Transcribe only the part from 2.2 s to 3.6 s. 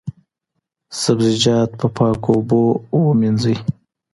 اوبو ووینځئ.